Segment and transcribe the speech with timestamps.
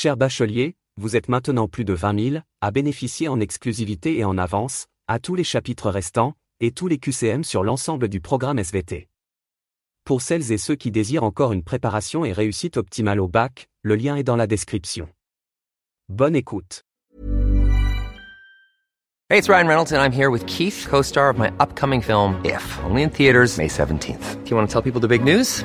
[0.00, 4.38] Cher bachelier, vous êtes maintenant plus de 20 000 à bénéficier en exclusivité et en
[4.38, 9.08] avance, à tous les chapitres restants, et tous les QCM sur l'ensemble du programme SVT.
[10.04, 13.96] Pour celles et ceux qui désirent encore une préparation et réussite optimale au bac, le
[13.96, 15.08] lien est dans la description.
[16.08, 16.84] Bonne écoute.
[19.30, 22.78] Hey, it's Ryan Reynolds and I'm here with Keith, co-star of my upcoming film If,
[22.88, 24.44] only in theaters May 17th.
[24.44, 25.64] Do you want to tell people the big news?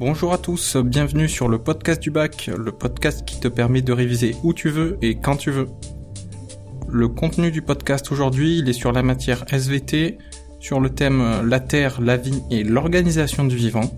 [0.00, 3.92] Bonjour à tous, bienvenue sur le podcast du bac, le podcast qui te permet de
[3.92, 5.68] réviser où tu veux et quand tu veux.
[6.88, 10.16] Le contenu du podcast aujourd'hui, il est sur la matière SVT,
[10.58, 13.90] sur le thème la Terre, la vie et l'organisation du vivant.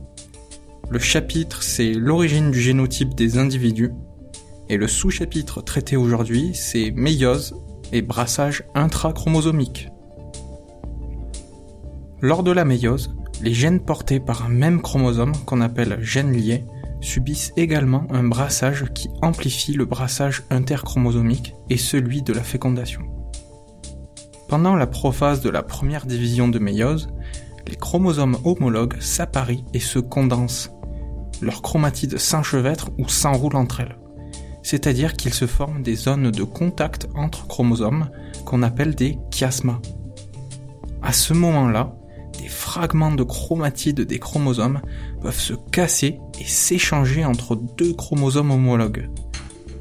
[0.90, 3.92] Le chapitre, c'est l'origine du génotype des individus.
[4.69, 7.54] Et le sous-chapitre traité aujourd'hui, c'est méiose
[7.92, 9.88] et brassage intrachromosomique.
[12.20, 16.64] Lors de la méiose, les gènes portés par un même chromosome, qu'on appelle gènes liés,
[17.00, 23.02] subissent également un brassage qui amplifie le brassage interchromosomique et celui de la fécondation.
[24.48, 27.08] Pendant la prophase de la première division de méiose,
[27.66, 30.70] les chromosomes homologues s'apparient et se condensent.
[31.41, 33.98] Leurs chromatides s'enchevêtrent ou s'enroulent entre elles.
[34.62, 38.10] C'est-à-dire qu'ils se forment des zones de contact entre chromosomes
[38.44, 39.81] qu'on appelle des chiasmas.
[41.02, 41.97] À ce moment-là,
[42.38, 44.81] des fragments de chromatides des chromosomes
[45.20, 49.09] peuvent se casser et s'échanger entre deux chromosomes homologues.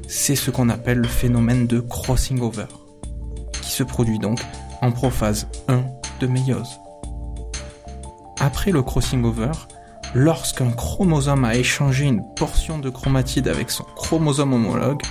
[0.08, 2.66] C'est ce qu'on appelle le phénomène de crossing over,
[3.62, 4.40] qui se produit donc
[4.82, 5.84] en prophase 1
[6.20, 6.78] de méiose.
[8.38, 9.52] Après le crossing over,
[10.14, 15.02] lorsqu'un chromosome a échangé une portion de chromatide avec son chromosome homologue,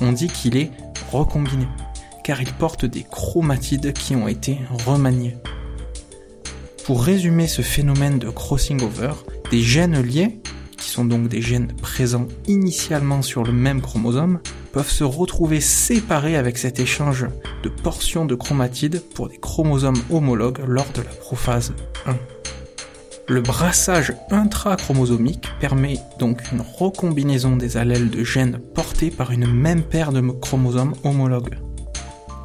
[0.00, 0.70] on dit qu'il est
[1.10, 1.66] recombiné,
[2.22, 5.36] car il porte des chromatides qui ont été remaniés.
[6.84, 9.12] Pour résumer ce phénomène de crossing over,
[9.50, 10.38] des gènes liés,
[10.76, 14.40] qui sont donc des gènes présents initialement sur le même chromosome,
[14.70, 17.26] peuvent se retrouver séparés avec cet échange
[17.62, 21.72] de portions de chromatides pour des chromosomes homologues lors de la prophase
[22.04, 22.16] 1.
[23.28, 29.82] Le brassage intrachromosomique permet donc une recombinaison des allèles de gènes portés par une même
[29.82, 31.56] paire de chromosomes homologues.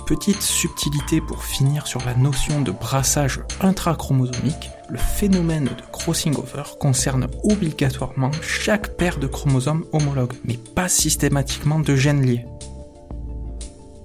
[0.09, 6.63] Petite subtilité pour finir sur la notion de brassage intrachromosomique, le phénomène de crossing over
[6.79, 12.47] concerne obligatoirement chaque paire de chromosomes homologues, mais pas systématiquement de gènes liés.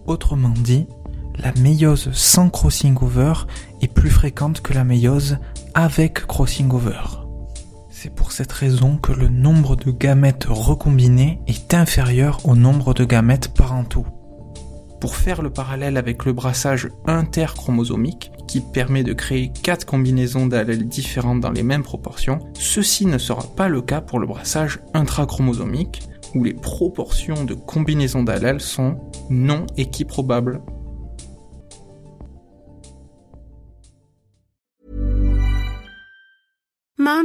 [0.04, 0.87] Autrement dit,
[1.38, 3.47] la méiose sans crossing over
[3.81, 5.38] est plus fréquente que la méiose
[5.72, 7.00] avec crossing over.
[7.88, 13.06] C'est pour cette raison que le nombre de gamètes recombinés est inférieur au nombre de
[13.06, 14.05] gamètes parentaux.
[15.04, 20.88] Pour faire le parallèle avec le brassage interchromosomique, qui permet de créer quatre combinaisons d'allèles
[20.88, 26.00] différentes dans les mêmes proportions, ceci ne sera pas le cas pour le brassage intrachromosomique,
[26.34, 28.96] où les proportions de combinaisons d'allèles sont
[29.28, 30.62] non équiprobables.